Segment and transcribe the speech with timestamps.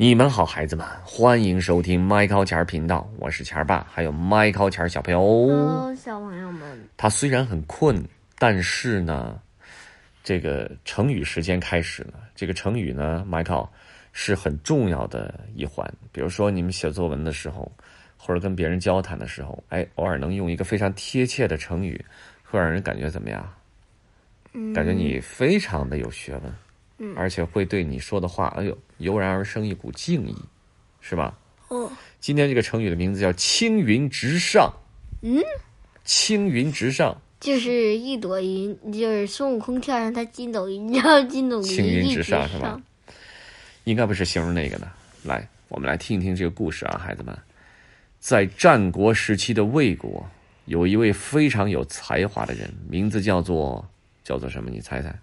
[0.00, 5.20] 你们好，孩子们，欢迎收听麦考钱儿频道，我是钱儿爸，还有麦考钱儿小朋友。
[5.20, 8.02] Hello，小朋友们，他虽然很困，
[8.38, 9.38] 但是呢，
[10.24, 12.14] 这个成语时间开始了。
[12.34, 13.70] 这个成语呢，麦考
[14.14, 15.86] 是很重要的一环。
[16.12, 17.70] 比如说，你们写作文的时候，
[18.16, 22.02] 或者跟别人交谈的时候，哎，偶尔能用一个非常贴切的成语，
[22.42, 23.46] 会让人感觉怎么样？
[24.54, 26.54] 嗯，感觉你非常的有学问，嗯
[27.16, 30.34] 而且会对你说的话，哎呦，油然而生一股敬意，
[31.00, 31.38] 是吧？
[31.68, 31.90] 哦，
[32.20, 34.72] 今天这个成语的名字叫“青云直上”。
[35.22, 35.40] 嗯，
[36.04, 42.80] 青云直上，就是一朵云，就是孙悟空跳上他筋斗云，然后筋斗云青云直上是吧？
[43.84, 44.90] 应该不是形容那个的。
[45.24, 47.36] 来，我们来听一听这个故事啊，孩子们。
[48.18, 50.28] 在战国时期的魏国，
[50.66, 53.88] 有一位非常有才华的人，名字叫做
[54.22, 54.68] 叫做什么？
[54.70, 55.18] 你猜猜？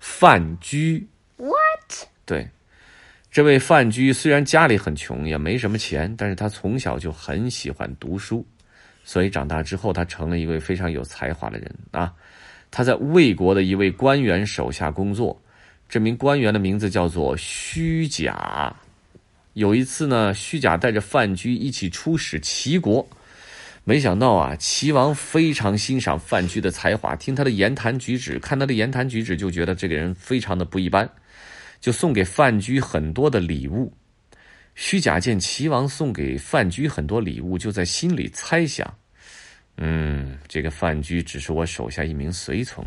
[0.00, 1.06] 范雎。
[1.36, 2.08] What？
[2.26, 2.48] 对，
[3.30, 8.44] 这位范雎虽然家里很穷，也没什么钱，但是他从小就很喜欢读书，
[9.04, 12.12] 所以长大之后，他成了一位非常有才华的人啊。
[12.70, 15.40] 他在魏国的一位官员手下工作，
[15.88, 18.74] 这名官员的名字叫做虚假。
[19.54, 23.06] 有一次呢，虚假带着范雎一起出使齐国，
[23.90, 31.10] 没想到啊，齐王非常欣赏范雎的才华，听他的言谈举止，看他的言谈举止，就觉得这个人非常的不一般。
[31.80, 33.92] 就送给范雎很多的礼物。
[34.76, 38.88] 虚假见齐王送给范雎很多礼物，就在心里猜想：
[39.78, 42.86] 嗯，这个范雎只是我手下一名随从，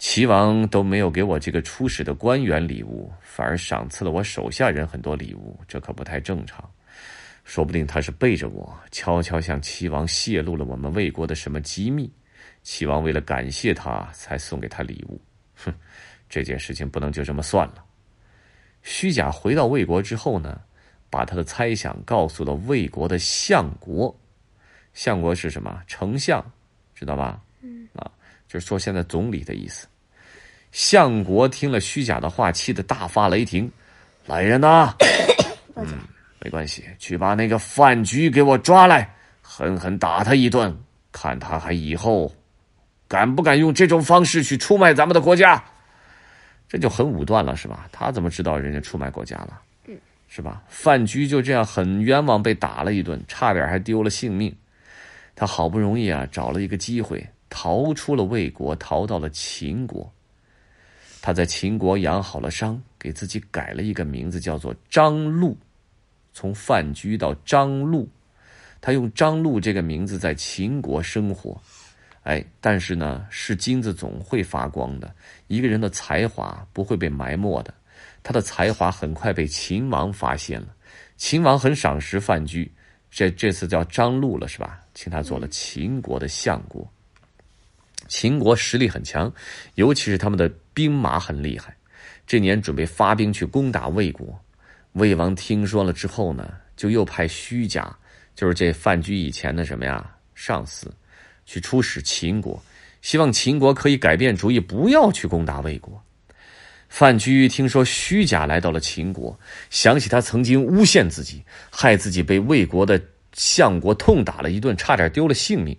[0.00, 6.68] 齐王都没有给我这个出使的官员礼物，反而赏赐了我手下人很多礼物，这可不太正常。
[7.44, 12.10] 说不定他是背着我，悄悄向齐王泄露了我们魏国的什么机密。
[12.62, 15.20] 齐王为了感谢他，才送给他礼物。
[15.54, 15.72] 哼，
[16.28, 17.84] 这件事情不能就这么算了。
[18.82, 20.60] 虚假回到魏国之后呢，
[21.10, 24.14] 把他的猜想告诉了魏国的相国。
[24.94, 25.82] 相国是什么？
[25.86, 26.44] 丞相，
[26.94, 27.42] 知道吧？
[27.60, 28.10] 嗯啊，
[28.48, 29.86] 就是说现在总理的意思。
[30.72, 33.70] 相国听了虚假的话，气得大发雷霆
[34.26, 34.94] ：“来人呐！
[35.76, 35.86] 嗯，
[36.44, 39.10] 没关系，去把那个范雎给我抓来，
[39.40, 40.76] 狠狠打他一顿，
[41.10, 42.30] 看他还以后
[43.08, 45.64] 敢不敢用这种方式去出卖咱们的国家。”
[46.68, 47.88] 这就很武断了，是吧？
[47.90, 49.60] 他怎么知道人家出卖国家了？
[49.86, 49.96] 嗯，
[50.28, 50.62] 是吧？
[50.68, 54.54] 范雎就这样很冤枉，被打了一顿，差点还丢了性命。
[55.34, 60.12] 他好不容易啊，找了一个机会逃出了魏国，逃到了秦国。
[61.22, 65.56] 他在秦国养好了伤，给自己改了一个名字，叫做张禄。
[66.34, 68.06] 从范雎到张禄，
[68.80, 71.58] 他用张禄这个名字在秦国生活。
[72.24, 75.14] 哎，但是呢，是金子总会发光的。
[75.46, 77.72] 一个人的才华不会被埋没的。
[78.22, 80.68] 他的才华很快被秦王发现了，
[81.16, 82.68] 秦王很赏识范雎，
[83.10, 84.80] 这这次叫张禄了，是吧？
[84.94, 86.90] 请他做了秦国的相国。
[88.08, 89.32] 秦国实力很强，
[89.76, 91.76] 尤其是他们的兵马很厉害。
[92.26, 94.38] 这年准备发兵去攻打魏国，
[94.94, 97.96] 魏王听说了之后呢，就又派虚假，
[98.34, 100.92] 就是这范雎以前的什么呀上司。
[101.46, 102.58] 去出使秦国，
[103.02, 106.02] 希望秦国可以改变主意，不要去攻打魏国。
[106.88, 109.38] 范雎听说虚假来到了秦国，
[109.68, 112.98] 想起他曾经诬陷自己，害自己被魏国的
[113.34, 115.76] 相国痛打了一顿，差点丢了性命。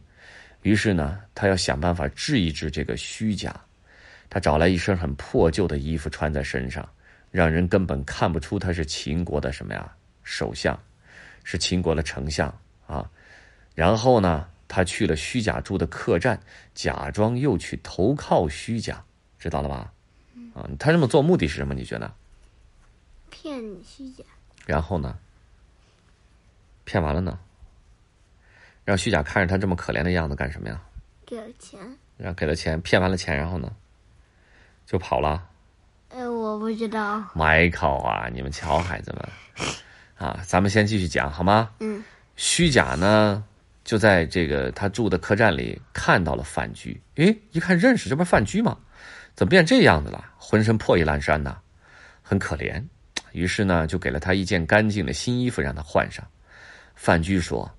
[0.61, 3.59] 于是呢，他要想办法治一治这个虚假。
[4.29, 6.87] 他找来一身很破旧的衣服穿在身上，
[7.35, 10.79] 让人根本看不出他是秦国的什么呀首相，
[11.43, 12.47] 是秦国的丞相
[12.87, 13.11] 啊。
[13.73, 14.47] 然后呢？
[14.67, 16.39] 他去了虚假住的客栈，
[16.73, 19.03] 假装又去投靠虚假，
[19.37, 19.93] 知道了吧？
[20.55, 21.73] 啊，他这么做目的是什么？
[21.73, 22.11] 你觉得？
[23.29, 24.23] 骗虚假。
[24.65, 25.17] 然后呢？
[26.85, 27.37] 骗完了呢？
[28.85, 30.81] 让虚假看着他这么可怜的样子干什么呀？
[31.25, 31.79] 给了钱。
[32.17, 33.71] 让给了钱，骗完了钱，然后呢？
[34.85, 35.47] 就跑了。
[36.55, 37.21] 哎，我不知道。
[37.35, 38.29] Michael 啊！
[38.33, 39.67] 你们瞧，孩子们，
[40.15, 41.69] 啊，咱们先继续讲好吗？
[41.79, 42.01] 嗯。
[42.37, 43.43] 虚假呢？
[43.83, 48.77] 就在这个他住的客栈里看到了范雎，诶，一看认识，这不是范雎吗？
[49.35, 50.23] 怎么变这样子了？
[50.37, 51.55] 浑身破衣烂衫的，
[52.23, 52.81] 很可怜。
[53.33, 56.25] 于是呢，就给了他一件干净的新衣服让他换上。
[56.95, 57.69] 范雎说：“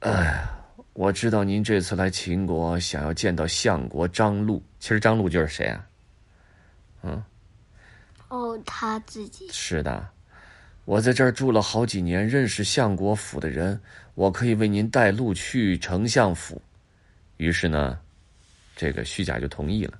[0.00, 0.42] 哎，
[0.92, 5.84] 我知道您这次来秦国想要见到相国张禄，其实张禄就是谁啊？
[7.02, 7.22] 嗯，
[8.28, 9.48] 哦，他自己。
[9.50, 10.08] 是的。”
[10.86, 13.80] 我在这儿住了好几年，认识相国府的人，
[14.14, 16.62] 我可以为您带路去丞相府。
[17.38, 17.98] 于是呢，
[18.76, 19.98] 这个虚假就同意了。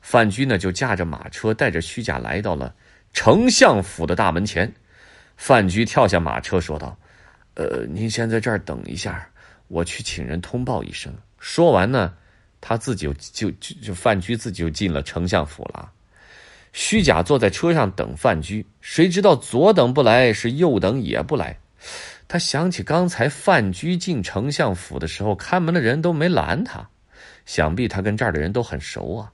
[0.00, 2.72] 范雎呢就驾着马车，带着虚假来到了
[3.12, 4.72] 丞相府的大门前。
[5.36, 6.96] 范雎跳下马车，说道
[7.54, 9.28] ：“呃，您先在这儿等一下，
[9.66, 12.14] 我去请人通报一声。”说完呢，
[12.60, 15.90] 他自己就就就范雎自己就进了丞相府了。
[16.72, 21.58] 虚假坐在车上等范雎，谁知道左等不来，是右等也不来。
[22.26, 26.88] 他想起刚才范雎进丞相府的时候，看门的人都没拦他，
[27.44, 29.30] 想必他跟这儿的人都很熟啊。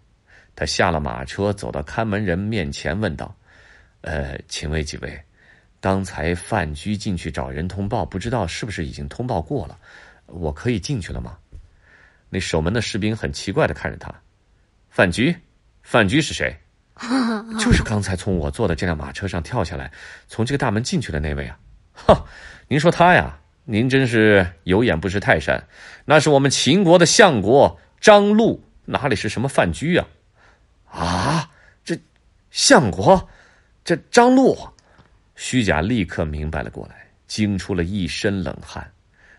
[0.57, 3.33] 他下了马车，走到看门人面前，问道
[4.03, 5.21] ：“呃，请问几位，
[5.81, 9.79] 刚才范雎进去找人通报，不知道是不是已经通报过了？
[10.27, 11.39] 我可以进去了吗？”
[12.29, 14.13] 那守门的士兵很奇怪的看着他
[14.91, 15.35] ：“范雎，
[15.83, 16.53] 范雎是谁？”
[17.59, 19.91] 就是刚才从我坐的这辆马车上跳下来，
[20.27, 21.59] 从这个大门进去的那位啊！
[21.95, 22.25] 哈，
[22.69, 23.39] 您说他呀？
[23.65, 25.63] 您真是有眼不识泰山。
[26.07, 30.09] 那是我们秦国的相国张禄，哪里是什么范雎啊？
[30.91, 31.51] 啊，
[31.85, 31.99] 这
[32.51, 33.29] 相国，
[33.85, 34.57] 这张禄，
[35.37, 38.91] 虚假立刻明白了过来，惊出了一身冷汗。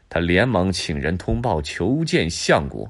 [0.08, 2.88] 他连忙请人通报求见相国，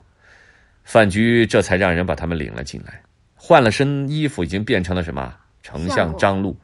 [0.84, 3.02] 范雎这才让人把他们领了进来。
[3.42, 5.34] 换了身衣服，已经变成了什么？
[5.64, 6.56] 丞相张禄。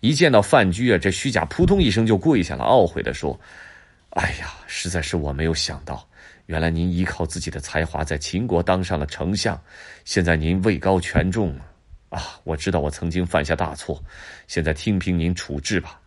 [0.00, 3.38] 一见到范雎啊，这虚假扑通一声就跪下了，懊悔的说
[4.10, 6.06] ：“哎呀，实在是我没有想到，
[6.46, 9.60] 原来您依靠自己的才华在秦国当上了丞相，
[10.04, 11.58] 现在您位高权重
[12.10, 12.38] 啊！
[12.44, 14.02] 我知道我曾经犯下大错，
[14.46, 15.98] 现在听凭您处置吧。”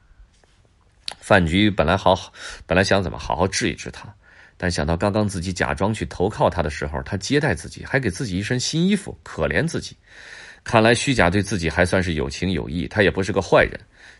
[1.19, 2.31] 范雎本来好，
[2.65, 4.13] 本来想怎么好好治一治他。
[4.61, 9.97] 但想到刚刚自己假装去投靠他的时候，他接待自己，还给自己一身新衣服，可怜自己。
[10.63, 13.71] 看来虚假对自己还算是有情有义，他也不是个坏人，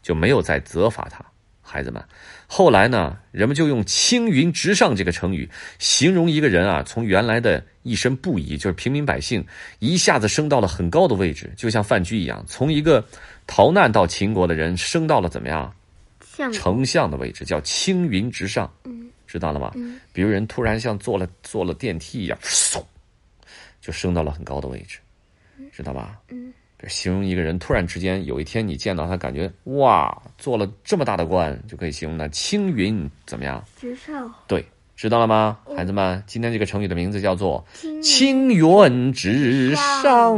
[0.01, 1.23] 就没有再责罚他。
[1.61, 2.03] 孩子们，
[2.47, 5.47] 后来呢，人们就用“青云直上”这个成语，
[5.77, 9.45] 形容一个人啊，从原来的一身布衣，就是平民百姓，
[9.77, 13.05] 一下子升到了很高的位置，就像范雎一样，从一个
[13.45, 15.71] 逃难到秦国的人，升到了怎么样？
[16.51, 18.67] 丞相的位置，叫“青云直上”。
[18.85, 19.00] 嗯。
[19.31, 19.71] 知道了吗？
[20.11, 22.83] 比如人突然像坐了坐了电梯一样，嗖，
[23.79, 24.99] 就升到了很高的位置，
[25.71, 26.19] 知道吧？
[26.27, 26.51] 嗯，
[26.89, 33.63] 形容一个人突然之间有一天你见到他，感觉哇，做了这么大的官，就可以形容他青云怎么样？
[33.79, 34.29] 直上。
[34.47, 34.65] 对，
[34.97, 36.21] 知道了吗，孩子们？
[36.27, 37.65] 今天这个成语的名字叫做
[38.03, 40.35] “青云直上”。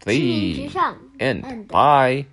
[0.00, 0.96] 青云直上。
[1.18, 2.24] And bye。